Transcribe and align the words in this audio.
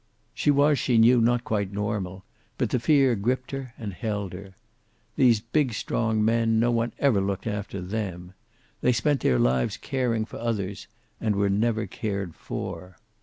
She 0.33 0.49
was, 0.49 0.79
she 0.79 0.97
knew, 0.97 1.21
not 1.21 1.43
quite 1.43 1.71
normal, 1.71 2.25
but 2.57 2.71
the 2.71 2.79
fear 2.79 3.15
gripped 3.15 3.53
and 3.53 3.93
held 3.93 4.33
her. 4.33 4.55
These 5.15 5.41
big 5.41 5.73
strong 5.75 6.25
men, 6.25 6.59
no 6.59 6.71
one 6.71 6.93
ever 6.97 7.21
looked 7.21 7.45
after 7.45 7.79
them. 7.81 8.33
They 8.81 8.93
spent 8.93 9.19
their 9.19 9.37
lives 9.37 9.77
caring 9.77 10.25
for 10.25 10.37
others, 10.37 10.87
and 11.19 11.35
were 11.35 11.51
never 11.51 11.85
cared 11.85 12.33
for. 12.33 12.97